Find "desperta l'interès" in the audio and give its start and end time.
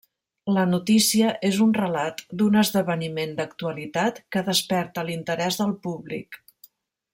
4.49-5.61